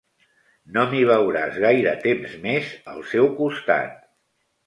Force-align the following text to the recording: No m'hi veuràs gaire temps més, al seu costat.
No 0.77 0.85
m'hi 0.93 1.01
veuràs 1.09 1.59
gaire 1.65 1.93
temps 2.05 2.33
més, 2.47 2.71
al 2.95 3.05
seu 3.13 3.31
costat. 3.43 3.93